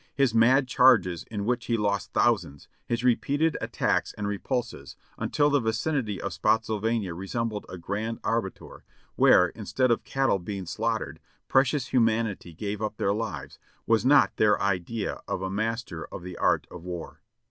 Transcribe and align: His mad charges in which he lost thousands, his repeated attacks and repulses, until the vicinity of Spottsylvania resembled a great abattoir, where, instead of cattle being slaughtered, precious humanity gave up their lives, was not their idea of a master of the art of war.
His 0.15 0.33
mad 0.33 0.67
charges 0.67 1.25
in 1.25 1.45
which 1.45 1.65
he 1.65 1.77
lost 1.77 2.11
thousands, 2.11 2.67
his 2.87 3.03
repeated 3.03 3.55
attacks 3.61 4.13
and 4.13 4.27
repulses, 4.27 4.95
until 5.19 5.51
the 5.51 5.59
vicinity 5.59 6.19
of 6.19 6.33
Spottsylvania 6.33 7.13
resembled 7.13 7.67
a 7.69 7.77
great 7.77 8.17
abattoir, 8.23 8.83
where, 9.15 9.49
instead 9.49 9.91
of 9.91 10.03
cattle 10.03 10.39
being 10.39 10.65
slaughtered, 10.65 11.19
precious 11.47 11.89
humanity 11.89 12.51
gave 12.51 12.81
up 12.81 12.97
their 12.97 13.13
lives, 13.13 13.59
was 13.85 14.03
not 14.03 14.35
their 14.37 14.59
idea 14.59 15.21
of 15.27 15.43
a 15.43 15.51
master 15.51 16.05
of 16.05 16.23
the 16.23 16.35
art 16.35 16.65
of 16.71 16.83
war. 16.83 17.21